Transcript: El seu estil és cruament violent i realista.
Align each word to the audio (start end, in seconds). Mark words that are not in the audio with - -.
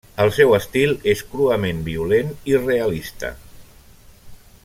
El 0.23 0.29
seu 0.35 0.53
estil 0.57 0.93
és 1.13 1.21
cruament 1.33 1.83
violent 1.91 2.33
i 2.53 2.57
realista. 2.65 3.33